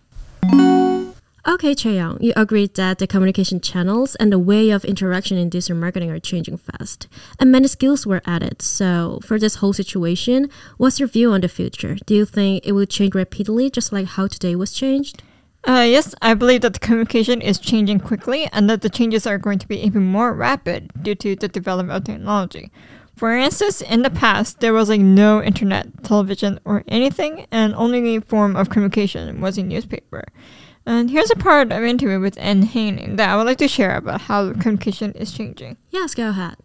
Okay, 1.51 1.75
Chaeyoung, 1.75 2.23
you 2.23 2.33
agreed 2.37 2.75
that 2.75 3.01
the 3.01 3.09
communication 3.09 3.61
channels 3.61 4.15
and 4.15 4.31
the 4.31 4.39
way 4.39 4.71
of 4.71 4.85
interaction 4.85 5.37
in 5.37 5.49
digital 5.49 5.77
marketing 5.77 6.09
are 6.09 6.21
changing 6.21 6.59
fast, 6.59 7.09
and 7.41 7.51
many 7.51 7.67
skills 7.67 8.07
were 8.07 8.23
added. 8.25 8.63
So, 8.63 9.19
for 9.25 9.37
this 9.37 9.57
whole 9.57 9.73
situation, 9.73 10.49
what's 10.77 11.01
your 11.01 11.09
view 11.09 11.33
on 11.33 11.41
the 11.41 11.49
future? 11.49 11.97
Do 12.07 12.15
you 12.15 12.25
think 12.25 12.65
it 12.65 12.71
will 12.71 12.87
change 12.87 13.17
rapidly, 13.17 13.69
just 13.69 13.93
like 13.93 14.07
how 14.07 14.29
today 14.29 14.55
was 14.55 14.71
changed? 14.71 15.25
Uh, 15.67 15.85
yes, 15.89 16.15
I 16.23 16.35
believe 16.35 16.61
that 16.61 16.75
the 16.75 16.79
communication 16.79 17.41
is 17.41 17.59
changing 17.59 17.99
quickly 17.99 18.49
and 18.53 18.71
that 18.71 18.83
the 18.83 18.89
changes 18.89 19.27
are 19.27 19.37
going 19.37 19.59
to 19.59 19.67
be 19.67 19.85
even 19.85 20.05
more 20.05 20.33
rapid 20.33 20.93
due 21.03 21.17
to 21.17 21.35
the 21.35 21.49
development 21.49 21.97
of 21.97 22.05
technology. 22.05 22.71
For 23.17 23.37
instance, 23.37 23.83
in 23.83 24.03
the 24.03 24.11
past, 24.11 24.61
there 24.61 24.73
was 24.73 24.89
like 24.89 25.01
no 25.01 25.43
internet, 25.43 26.05
television, 26.05 26.61
or 26.65 26.85
anything, 26.87 27.49
and 27.51 27.75
only 27.75 28.21
form 28.21 28.55
of 28.55 28.71
communication 28.71 29.41
was 29.41 29.59
a 29.59 29.65
newspaper. 29.65 30.27
And 30.87 31.11
here's 31.11 31.31
a 31.31 31.37
part 31.37 31.71
of 31.73 31.83
an 31.83 31.89
interview 31.89 32.21
with 32.21 32.39
Anne 32.39 32.63
Haining 32.63 33.17
that 33.17 33.29
I 33.29 33.37
would 33.37 33.47
like 33.47 33.59
to 33.59 33.69
share 33.69 33.97
about 33.97 34.23
how 34.23 34.53
communication 34.53 35.13
is 35.13 35.33
changing. 35.33 35.77
Yes, 35.91 36.15
go 36.15 36.31
ahead. 36.31 36.57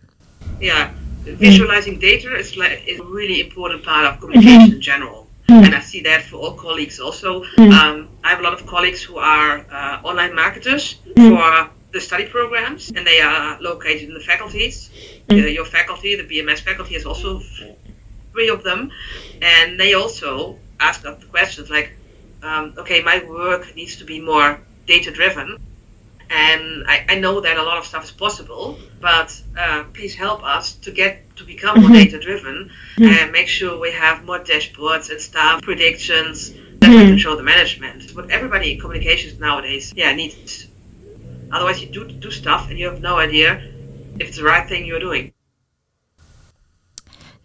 Yeah, 0.60 0.94
visualizing 1.24 2.00
data 2.00 2.36
is, 2.36 2.56
like, 2.56 2.84
is 2.88 3.00
a 3.00 3.04
really 3.04 3.42
important 3.42 3.84
part 3.84 4.06
of 4.06 4.20
communication 4.22 4.76
in 4.76 4.82
general. 4.82 5.28
And 5.48 5.76
I 5.76 5.80
see 5.80 6.02
that 6.02 6.24
for 6.24 6.38
all 6.38 6.54
colleagues 6.54 7.00
also. 7.00 7.44
Um, 7.58 8.10
I 8.24 8.30
have 8.30 8.40
a 8.40 8.44
lot 8.44 8.54
of 8.54 8.66
colleagues 8.66 9.04
who 9.04 9.18
are 9.18 9.64
uh, 9.72 10.02
online 10.04 10.34
marketers 10.34 10.96
for 11.16 11.70
the 11.92 12.02
study 12.02 12.26
programs, 12.26 12.90
and 12.90 13.06
they 13.06 13.22
are 13.22 13.62
located 13.62 14.10
in 14.10 14.14
the 14.16 14.20
faculties. 14.22 14.90
Uh, 15.32 15.36
your 15.36 15.66
faculty, 15.66 16.16
the 16.16 16.24
BMS 16.24 16.62
faculty, 16.62 16.96
has 16.96 17.06
also 17.06 17.42
three 18.32 18.50
of 18.50 18.64
them, 18.64 18.92
and 19.42 19.80
they 19.80 19.94
also 19.94 20.58
ask 20.80 21.06
us 21.06 21.20
the 21.20 21.28
questions 21.28 21.70
like, 21.70 21.92
um, 22.46 22.74
okay, 22.78 23.02
my 23.02 23.24
work 23.24 23.76
needs 23.76 23.98
to 23.98 24.06
be 24.06 24.22
more 24.22 24.60
data 24.86 25.12
driven. 25.12 25.58
And 26.30 26.86
I, 26.88 27.06
I 27.10 27.16
know 27.20 27.40
that 27.42 27.58
a 27.58 27.64
lot 27.64 27.78
of 27.78 27.86
stuff 27.86 28.04
is 28.04 28.12
possible, 28.12 28.80
but 29.00 29.40
uh, 29.58 29.84
please 29.94 30.16
help 30.16 30.44
us 30.44 30.74
to 30.78 30.92
get 30.92 31.36
to 31.36 31.44
become 31.44 31.82
more 31.82 31.92
data 31.92 32.20
driven 32.20 32.72
and 32.98 33.32
make 33.32 33.48
sure 33.48 33.80
we 33.80 33.92
have 33.92 34.24
more 34.26 34.40
dashboards 34.40 35.12
and 35.12 35.22
stuff, 35.22 35.62
predictions 35.62 36.52
that 36.80 36.90
we 36.90 36.98
can 36.98 37.18
show 37.18 37.36
the 37.36 37.44
management. 37.44 38.12
What 38.16 38.32
everybody 38.32 38.74
in 38.74 38.80
communications 38.80 39.40
nowadays, 39.40 39.94
yeah, 39.96 40.14
needs. 40.14 40.68
Otherwise, 41.52 41.80
you 41.82 41.90
do 41.90 42.08
do 42.08 42.32
stuff 42.32 42.70
and 42.70 42.80
you 42.80 42.88
have 42.88 43.02
no 43.02 43.18
idea 43.18 43.62
if 44.20 44.30
it's 44.30 44.38
the 44.38 44.44
right 44.44 44.68
thing 44.68 44.86
you're 44.86 45.00
doing. 45.00 45.35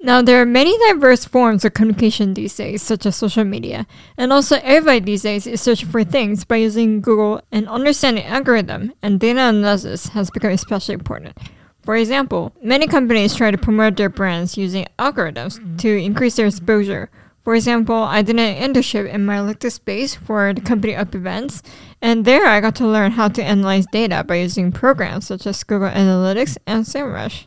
Now, 0.02 0.22
there 0.22 0.40
are 0.40 0.46
many 0.46 0.76
diverse 0.88 1.26
forms 1.26 1.62
of 1.62 1.74
communication 1.74 2.32
these 2.32 2.56
days, 2.56 2.80
such 2.80 3.04
as 3.04 3.16
social 3.16 3.44
media, 3.44 3.86
and 4.16 4.32
also 4.32 4.58
everybody 4.62 5.00
these 5.00 5.22
days 5.22 5.46
is 5.46 5.60
searching 5.60 5.90
for 5.90 6.04
things 6.04 6.44
by 6.44 6.56
using 6.56 7.02
Google, 7.02 7.42
and 7.52 7.68
understanding 7.68 8.24
algorithm 8.24 8.94
and 9.02 9.20
data 9.20 9.40
analysis 9.40 10.08
has 10.08 10.30
become 10.30 10.52
especially 10.52 10.94
important. 10.94 11.36
For 11.84 11.96
example, 11.96 12.52
many 12.62 12.86
companies 12.86 13.34
try 13.34 13.50
to 13.50 13.58
promote 13.58 13.98
their 13.98 14.08
brands 14.08 14.56
using 14.56 14.86
algorithms 14.98 15.60
to 15.80 15.88
increase 15.88 16.36
their 16.36 16.46
exposure. 16.46 17.10
For 17.44 17.54
example, 17.54 17.96
I 17.96 18.22
did 18.22 18.38
an 18.38 18.56
internship 18.56 19.06
in 19.06 19.26
my 19.26 19.36
LinkedIn 19.36 19.72
space 19.72 20.14
for 20.14 20.54
the 20.54 20.62
company 20.62 20.96
Up 20.96 21.14
Events, 21.14 21.62
and 22.00 22.24
there 22.24 22.46
I 22.46 22.60
got 22.60 22.74
to 22.76 22.86
learn 22.86 23.12
how 23.12 23.28
to 23.28 23.42
analyze 23.42 23.84
data 23.92 24.24
by 24.24 24.36
using 24.36 24.72
programs 24.72 25.26
such 25.26 25.46
as 25.46 25.62
Google 25.62 25.90
Analytics 25.90 26.56
and 26.66 26.86
SEMrush. 26.86 27.46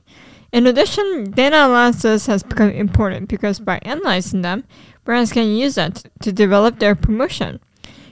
In 0.54 0.68
addition, 0.68 1.32
data 1.32 1.66
analysis 1.66 2.28
has 2.28 2.44
become 2.44 2.70
important 2.70 3.28
because 3.28 3.60
by 3.60 3.80
analyzing 3.82 4.44
them, 4.44 4.66
brands 5.04 5.32
can 5.32 5.48
use 5.48 5.74
that 5.74 6.04
to 6.22 6.32
develop 6.32 6.78
their 6.78 6.94
promotion. 6.94 7.60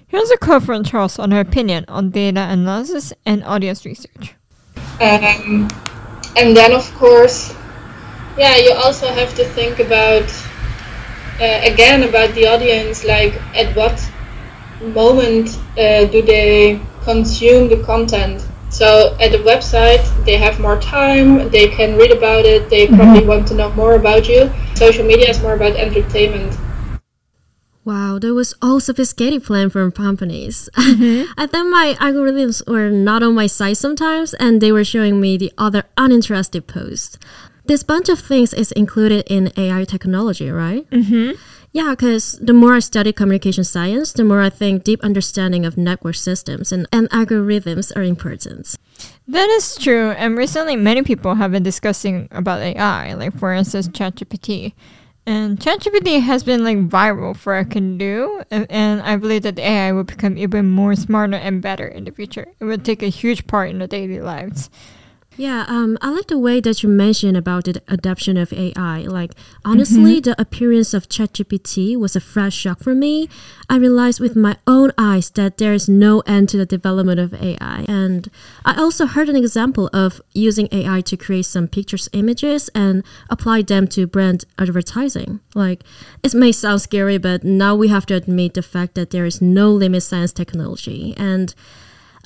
Here's 0.07 0.31
a 0.31 0.37
quote 0.37 0.63
from 0.63 0.83
Charles 0.83 1.19
on 1.19 1.29
her 1.29 1.39
opinion 1.39 1.85
on 1.87 2.09
data 2.09 2.41
analysis 2.49 3.13
and 3.27 3.43
audience 3.43 3.85
research. 3.85 4.33
Um, 4.99 5.69
and 6.35 6.57
then, 6.57 6.73
of 6.73 6.91
course, 6.95 7.53
yeah, 8.39 8.57
you 8.57 8.71
also 8.71 9.05
have 9.05 9.35
to 9.35 9.45
think 9.45 9.77
about, 9.77 10.27
uh, 11.39 11.61
again, 11.61 12.01
about 12.09 12.33
the 12.33 12.47
audience, 12.47 13.05
like 13.05 13.35
at 13.55 13.75
what 13.75 14.01
moment 14.81 15.59
uh, 15.77 16.05
do 16.05 16.23
they 16.23 16.81
consume 17.03 17.69
the 17.69 17.83
content? 17.83 18.41
So 18.71 19.17
at 19.19 19.33
the 19.33 19.37
website, 19.39 20.01
they 20.25 20.37
have 20.37 20.59
more 20.59 20.79
time, 20.79 21.49
they 21.49 21.67
can 21.67 21.97
read 21.97 22.11
about 22.11 22.45
it, 22.45 22.69
they 22.69 22.87
probably 22.87 23.25
want 23.25 23.45
to 23.49 23.53
know 23.53 23.69
more 23.73 23.95
about 23.95 24.29
you. 24.29 24.49
Social 24.75 25.05
media 25.05 25.29
is 25.29 25.41
more 25.41 25.53
about 25.53 25.75
entertainment. 25.75 26.57
Wow, 27.83 28.17
that 28.19 28.33
was 28.33 28.53
all 28.61 28.79
sophisticated 28.79 29.43
plan 29.43 29.69
from 29.69 29.91
companies. 29.91 30.69
I 30.77 31.47
think 31.51 31.69
my 31.69 31.97
algorithms 31.99 32.65
were 32.65 32.89
not 32.89 33.23
on 33.23 33.35
my 33.35 33.47
side 33.47 33.75
sometimes, 33.75 34.33
and 34.35 34.61
they 34.61 34.71
were 34.71 34.85
showing 34.85 35.19
me 35.19 35.35
the 35.35 35.51
other 35.57 35.83
uninterested 35.97 36.67
posts. 36.67 37.17
This 37.65 37.83
bunch 37.83 38.07
of 38.07 38.19
things 38.19 38.53
is 38.53 38.71
included 38.71 39.25
in 39.27 39.51
AI 39.57 39.83
technology, 39.83 40.49
right? 40.49 40.89
Mm-hmm. 40.91 41.31
Yeah, 41.73 41.91
because 41.91 42.33
the 42.41 42.53
more 42.53 42.75
I 42.75 42.79
study 42.79 43.13
communication 43.13 43.63
science, 43.63 44.11
the 44.11 44.25
more 44.25 44.41
I 44.41 44.49
think 44.49 44.83
deep 44.83 45.01
understanding 45.03 45.65
of 45.65 45.77
network 45.77 46.15
systems 46.15 46.73
and, 46.73 46.85
and 46.91 47.09
algorithms 47.11 47.95
are 47.95 48.03
important. 48.03 48.75
That 49.27 49.49
is 49.49 49.77
true, 49.77 50.11
and 50.11 50.37
recently 50.37 50.75
many 50.75 51.01
people 51.01 51.35
have 51.35 51.51
been 51.51 51.63
discussing 51.63 52.27
about 52.31 52.59
AI, 52.59 53.13
like 53.13 53.37
for 53.37 53.53
instance 53.53 53.87
ChatGPT. 53.87 54.73
And 55.25 55.59
ChatGPT 55.59 56.19
has 56.21 56.43
been 56.43 56.63
like 56.63 56.77
viral 56.89 57.37
for 57.37 57.55
what 57.55 57.67
it 57.67 57.71
can 57.71 57.97
do, 57.97 58.43
and, 58.51 58.67
and 58.69 59.01
I 59.01 59.15
believe 59.15 59.43
that 59.43 59.57
AI 59.57 59.93
will 59.93 60.03
become 60.03 60.37
even 60.37 60.69
more 60.69 60.95
smarter 60.95 61.37
and 61.37 61.61
better 61.61 61.87
in 61.87 62.03
the 62.03 62.11
future. 62.11 62.47
It 62.59 62.65
will 62.65 62.79
take 62.79 63.01
a 63.01 63.07
huge 63.07 63.47
part 63.47 63.69
in 63.69 63.81
our 63.81 63.87
daily 63.87 64.19
lives. 64.19 64.69
Yeah, 65.37 65.63
um, 65.69 65.97
I 66.01 66.09
like 66.09 66.27
the 66.27 66.37
way 66.37 66.59
that 66.59 66.83
you 66.83 66.89
mentioned 66.89 67.37
about 67.37 67.63
the 67.63 67.81
adoption 67.87 68.35
of 68.35 68.51
AI. 68.51 68.99
Like, 69.03 69.31
honestly, 69.63 70.19
the 70.19 70.39
appearance 70.39 70.93
of 70.93 71.07
ChatGPT 71.07 71.97
was 71.97 72.17
a 72.17 72.19
fresh 72.19 72.53
shock 72.53 72.79
for 72.79 72.93
me. 72.93 73.29
I 73.69 73.77
realized 73.77 74.19
with 74.19 74.35
my 74.35 74.57
own 74.67 74.91
eyes 74.97 75.29
that 75.31 75.57
there 75.57 75.73
is 75.73 75.87
no 75.87 76.19
end 76.21 76.49
to 76.49 76.57
the 76.57 76.65
development 76.65 77.21
of 77.21 77.33
AI. 77.33 77.85
And 77.87 78.29
I 78.65 78.77
also 78.77 79.05
heard 79.05 79.29
an 79.29 79.37
example 79.37 79.89
of 79.93 80.21
using 80.33 80.67
AI 80.69 80.99
to 81.01 81.15
create 81.15 81.45
some 81.45 81.69
pictures, 81.69 82.09
images, 82.11 82.69
and 82.75 83.01
apply 83.29 83.61
them 83.61 83.87
to 83.89 84.07
brand 84.07 84.43
advertising. 84.59 85.39
Like, 85.55 85.83
it 86.23 86.33
may 86.33 86.51
sound 86.51 86.81
scary, 86.81 87.17
but 87.17 87.45
now 87.45 87.73
we 87.73 87.87
have 87.87 88.05
to 88.07 88.15
admit 88.15 88.55
the 88.55 88.61
fact 88.61 88.95
that 88.95 89.11
there 89.11 89.25
is 89.25 89.41
no 89.41 89.71
limit 89.71 90.03
science 90.03 90.33
technology. 90.33 91.13
And 91.15 91.55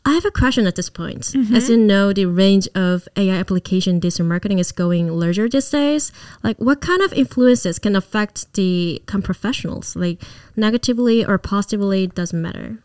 I 0.08 0.14
have 0.14 0.26
a 0.26 0.32
question 0.32 0.68
at 0.68 0.76
this 0.76 0.90
point. 0.90 1.34
As 1.34 1.34
mm-hmm. 1.34 1.72
you 1.72 1.78
know, 1.78 2.14
the 2.14 2.28
range 2.28 2.68
of 2.76 3.08
AI 3.18 3.36
application 3.36 4.00
digital 4.00 4.28
marketing 4.28 4.60
is 4.60 4.72
going 4.72 5.08
larger 5.08 5.50
these 5.50 5.70
days. 5.72 6.12
Like, 6.44 6.58
what 6.58 6.80
kind 6.80 7.02
of 7.02 7.12
influences 7.14 7.80
can 7.80 7.96
affect 7.96 8.54
the 8.54 9.02
professionals? 9.08 9.96
Like, 9.96 10.22
negatively 10.56 11.26
or 11.26 11.40
positively 11.40 12.06
doesn't 12.06 12.40
matter. 12.40 12.78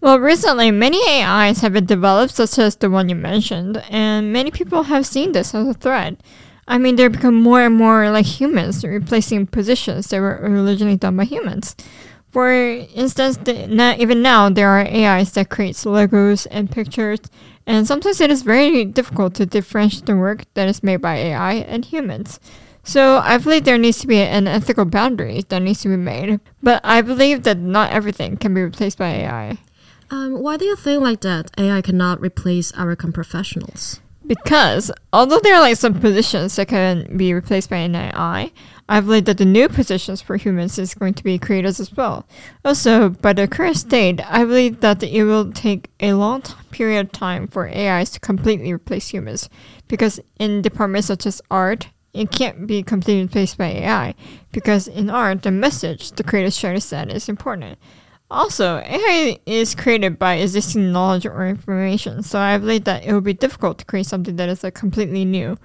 Well, 0.00 0.20
recently, 0.20 0.70
many 0.70 1.02
AIs 1.08 1.60
have 1.60 1.72
been 1.72 1.86
developed, 1.86 2.34
such 2.34 2.58
as 2.58 2.76
the 2.76 2.88
one 2.88 3.08
you 3.08 3.16
mentioned, 3.16 3.82
and 3.90 4.32
many 4.32 4.52
people 4.52 4.84
have 4.84 5.04
seen 5.04 5.32
this 5.32 5.54
as 5.54 5.66
a 5.66 5.74
threat. 5.74 6.16
I 6.68 6.78
mean, 6.78 6.94
they 6.94 7.08
become 7.08 7.34
more 7.34 7.62
and 7.62 7.74
more 7.74 8.10
like 8.10 8.26
humans, 8.26 8.84
replacing 8.84 9.48
positions 9.48 10.08
that 10.08 10.20
were 10.20 10.38
originally 10.40 10.96
done 10.96 11.16
by 11.16 11.24
humans. 11.24 11.74
For 12.30 12.52
instance, 12.52 13.38
the, 13.38 13.66
na 13.66 13.94
even 13.98 14.22
now, 14.22 14.48
there 14.48 14.68
are 14.68 14.86
AIs 14.86 15.32
that 15.32 15.50
creates 15.50 15.84
logos 15.84 16.46
and 16.46 16.70
pictures, 16.70 17.20
and 17.66 17.86
sometimes 17.86 18.20
it 18.20 18.30
is 18.30 18.42
very 18.42 18.84
difficult 18.84 19.34
to 19.34 19.46
differentiate 19.46 20.06
the 20.06 20.16
work 20.16 20.44
that 20.54 20.68
is 20.68 20.82
made 20.82 20.98
by 20.98 21.16
AI 21.16 21.54
and 21.54 21.84
humans. 21.84 22.38
So 22.82 23.18
I 23.18 23.38
believe 23.38 23.64
there 23.64 23.78
needs 23.78 23.98
to 24.00 24.06
be 24.06 24.20
an 24.20 24.46
ethical 24.46 24.84
boundary 24.84 25.44
that 25.48 25.60
needs 25.60 25.82
to 25.82 25.88
be 25.88 25.96
made, 25.96 26.40
but 26.62 26.80
I 26.84 27.02
believe 27.02 27.42
that 27.42 27.58
not 27.58 27.92
everything 27.92 28.36
can 28.36 28.54
be 28.54 28.62
replaced 28.62 28.98
by 28.98 29.08
AI. 29.08 29.58
Um, 30.10 30.40
why 30.40 30.56
do 30.56 30.64
you 30.64 30.76
think 30.76 31.02
like 31.02 31.20
that? 31.20 31.50
AI 31.58 31.82
cannot 31.82 32.20
replace 32.20 32.72
our 32.72 32.96
com 32.96 33.12
professionals. 33.12 34.00
Because 34.26 34.90
although 35.12 35.40
there 35.40 35.54
are 35.54 35.60
like 35.60 35.76
some 35.76 36.00
positions 36.00 36.56
that 36.56 36.68
can 36.68 37.16
be 37.16 37.34
replaced 37.34 37.70
by 37.70 37.78
an 37.78 37.94
AI, 37.94 38.52
I 38.90 38.98
believe 38.98 39.26
that 39.26 39.38
the 39.38 39.44
new 39.44 39.68
positions 39.68 40.20
for 40.20 40.36
humans 40.36 40.76
is 40.76 40.94
going 40.94 41.14
to 41.14 41.22
be 41.22 41.38
creators 41.38 41.78
as 41.78 41.94
well. 41.94 42.26
Also, 42.64 43.10
by 43.10 43.32
the 43.32 43.46
current 43.46 43.76
state, 43.76 44.20
I 44.28 44.44
believe 44.44 44.80
that 44.80 45.00
it 45.04 45.22
will 45.22 45.52
take 45.52 45.90
a 46.00 46.14
long 46.14 46.42
t- 46.42 46.54
period 46.72 47.06
of 47.06 47.12
time 47.12 47.46
for 47.46 47.68
AIs 47.68 48.10
to 48.10 48.18
completely 48.18 48.72
replace 48.72 49.10
humans. 49.10 49.48
Because 49.86 50.18
in 50.40 50.60
departments 50.60 51.06
such 51.06 51.24
as 51.24 51.40
art, 51.52 51.86
it 52.12 52.32
can't 52.32 52.66
be 52.66 52.82
completely 52.82 53.22
replaced 53.22 53.58
by 53.58 53.68
AI. 53.68 54.16
Because 54.50 54.88
in 54.88 55.08
art, 55.08 55.42
the 55.42 55.52
message 55.52 56.10
the 56.10 56.24
creators 56.24 56.58
try 56.58 56.72
to 56.72 56.80
send 56.80 57.12
is 57.12 57.28
important. 57.28 57.78
Also, 58.28 58.78
AI 58.78 59.38
is 59.46 59.76
created 59.76 60.18
by 60.18 60.34
existing 60.34 60.90
knowledge 60.90 61.26
or 61.26 61.46
information, 61.46 62.24
so 62.24 62.40
I 62.40 62.58
believe 62.58 62.84
that 62.84 63.04
it 63.04 63.12
will 63.12 63.20
be 63.20 63.34
difficult 63.34 63.78
to 63.78 63.84
create 63.84 64.06
something 64.06 64.34
that 64.34 64.48
is 64.48 64.64
like 64.64 64.74
completely 64.74 65.24
new. 65.24 65.56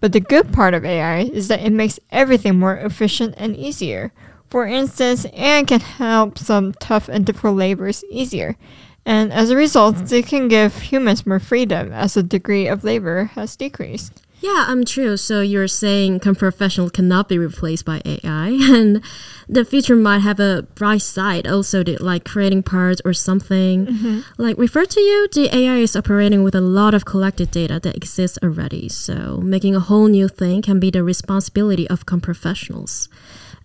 But 0.00 0.12
the 0.12 0.20
good 0.20 0.52
part 0.52 0.74
of 0.74 0.84
AI 0.84 1.20
is 1.20 1.48
that 1.48 1.60
it 1.60 1.72
makes 1.72 2.00
everything 2.10 2.58
more 2.58 2.76
efficient 2.76 3.34
and 3.36 3.56
easier. 3.56 4.12
For 4.48 4.66
instance, 4.66 5.26
AI 5.32 5.62
can 5.64 5.80
help 5.80 6.38
some 6.38 6.72
tough 6.74 7.08
and 7.08 7.24
difficult 7.24 7.56
labors 7.56 8.02
easier. 8.10 8.56
And 9.04 9.32
as 9.32 9.50
a 9.50 9.56
result, 9.56 9.96
they 10.06 10.22
can 10.22 10.48
give 10.48 10.82
humans 10.82 11.26
more 11.26 11.38
freedom 11.38 11.92
as 11.92 12.14
the 12.14 12.22
degree 12.22 12.66
of 12.66 12.84
labor 12.84 13.24
has 13.34 13.56
decreased. 13.56 14.22
Yeah, 14.40 14.64
I'm 14.68 14.84
true. 14.86 15.18
So 15.18 15.42
you're 15.42 15.68
saying 15.68 16.20
com 16.20 16.34
professional 16.34 16.88
cannot 16.88 17.28
be 17.28 17.38
replaced 17.38 17.84
by 17.84 18.00
AI, 18.04 18.48
and 18.60 19.02
the 19.48 19.64
future 19.64 19.96
might 19.96 20.20
have 20.20 20.40
a 20.40 20.66
bright 20.74 21.02
side 21.02 21.46
also, 21.46 21.82
to, 21.82 22.02
like 22.02 22.24
creating 22.24 22.62
parts 22.62 23.02
or 23.04 23.12
something. 23.12 23.86
Mm-hmm. 23.86 24.20
Like 24.38 24.56
refer 24.56 24.86
to 24.86 25.00
you, 25.00 25.28
the 25.32 25.54
AI 25.54 25.76
is 25.78 25.94
operating 25.94 26.42
with 26.42 26.54
a 26.54 26.60
lot 26.60 26.94
of 26.94 27.04
collected 27.04 27.50
data 27.50 27.78
that 27.80 27.96
exists 27.96 28.38
already. 28.42 28.88
So 28.88 29.38
making 29.42 29.76
a 29.76 29.80
whole 29.80 30.08
new 30.08 30.28
thing 30.28 30.62
can 30.62 30.80
be 30.80 30.90
the 30.90 31.04
responsibility 31.04 31.88
of 31.88 32.06
com 32.06 32.20
professionals. 32.20 33.08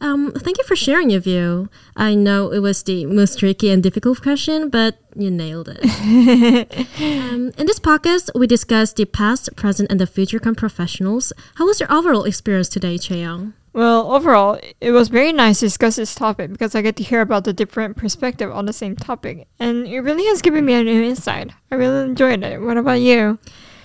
Um, 0.01 0.31
thank 0.33 0.57
you 0.57 0.63
for 0.63 0.75
sharing 0.75 1.09
your 1.09 1.21
view. 1.21 1.69
I 1.95 2.15
know 2.15 2.51
it 2.51 2.59
was 2.59 2.83
the 2.83 3.05
most 3.05 3.39
tricky 3.39 3.69
and 3.69 3.81
difficult 3.81 4.21
question, 4.21 4.69
but 4.69 4.97
you 5.15 5.31
nailed 5.31 5.69
it. 5.71 5.81
um, 6.99 7.51
in 7.57 7.65
this 7.65 7.79
podcast, 7.79 8.29
we 8.35 8.47
discussed 8.47 8.97
the 8.97 9.05
past, 9.05 9.55
present, 9.55 9.89
and 9.89 9.99
the 9.99 10.07
future 10.07 10.39
com 10.39 10.55
professionals. 10.55 11.31
How 11.55 11.65
was 11.65 11.79
your 11.79 11.91
overall 11.91 12.23
experience 12.23 12.67
today, 12.69 12.97
Chaeyoung? 12.97 13.53
Well, 13.75 14.13
overall, 14.13 14.57
it 14.79 14.91
was 14.91 15.09
very 15.09 15.33
nice 15.33 15.59
to 15.59 15.65
discuss 15.65 15.97
this 15.97 16.15
topic 16.15 16.49
because 16.49 16.75
I 16.75 16.81
get 16.81 16.95
to 16.95 17.03
hear 17.03 17.19
about 17.19 17.43
the 17.43 17.51
different 17.51 17.97
perspective 17.97 18.49
on 18.49 18.65
the 18.67 18.73
same 18.73 18.95
topic, 18.95 19.47
and 19.59 19.85
it 19.85 19.99
really 19.99 20.25
has 20.27 20.41
given 20.41 20.63
me 20.63 20.73
a 20.75 20.83
new 20.83 21.03
insight. 21.03 21.51
I 21.71 21.75
really 21.75 22.05
enjoyed 22.05 22.41
it. 22.41 22.61
What 22.61 22.77
about 22.77 23.01
you? 23.01 23.37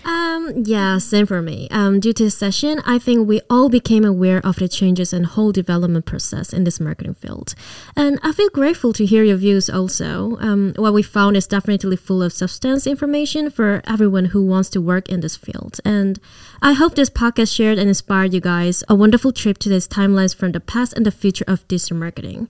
Um, 0.05 0.63
yeah, 0.65 0.99
same 0.99 1.27
for 1.27 1.43
me. 1.43 1.69
Um, 1.71 2.01
due 2.01 2.13
to 2.15 2.25
the 2.25 2.31
session, 2.31 2.81
I 2.87 2.99
think 2.99 3.29
we 3.29 3.41
all 3.51 3.69
became 3.69 4.05
aware 4.05 4.45
of 4.45 4.57
the 4.57 4.69
changes 4.69 5.13
and 5.13 5.27
whole 5.27 5.53
development 5.53 6.07
process 6.07 6.53
in 6.53 6.65
this 6.65 6.81
marketing 6.81 7.15
field. 7.15 7.55
And 7.97 8.19
I 8.23 8.33
feel 8.33 8.49
grateful 8.49 8.93
to 8.95 9.05
hear 9.05 9.23
your 9.23 9.37
views 9.37 9.69
also. 9.69 10.39
Um, 10.41 10.73
what 10.77 10.95
we 10.95 11.03
found 11.03 11.37
is 11.37 11.47
definitely 11.47 11.97
full 11.97 12.23
of 12.23 12.33
substance 12.33 12.87
information 12.87 13.51
for 13.51 13.83
everyone 13.87 14.27
who 14.27 14.45
wants 14.45 14.71
to 14.71 14.81
work 14.81 15.09
in 15.09 15.21
this 15.21 15.37
field. 15.37 15.81
And 15.85 16.19
I 16.63 16.73
hope 16.73 16.95
this 16.95 17.11
podcast 17.11 17.55
shared 17.55 17.79
and 17.79 17.89
inspired 17.89 18.33
you 18.33 18.41
guys 18.41 18.83
a 18.89 18.95
wonderful 18.95 19.33
trip 19.33 19.59
to 19.59 19.69
these 19.69 19.89
timelines 19.89 20.35
from 20.35 20.53
the 20.53 20.61
past 20.61 20.95
and 20.95 21.05
the 21.05 21.11
future 21.11 21.45
of 21.47 21.67
digital 21.69 21.97
marketing. 21.97 22.49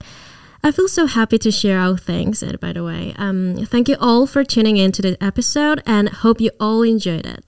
I 0.63 0.71
feel 0.71 0.87
so 0.87 1.07
happy 1.07 1.39
to 1.39 1.51
share 1.51 1.79
our 1.79 1.97
thanks, 1.97 2.43
And 2.43 2.59
by 2.59 2.73
the 2.73 2.83
way. 2.83 3.13
Um, 3.17 3.65
thank 3.65 3.89
you 3.89 3.95
all 3.99 4.27
for 4.27 4.43
tuning 4.43 4.77
in 4.77 4.91
to 4.93 5.01
the 5.01 5.17
episode 5.23 5.81
and 5.85 6.09
hope 6.09 6.39
you 6.39 6.51
all 6.59 6.83
enjoyed 6.83 7.25
it. 7.25 7.43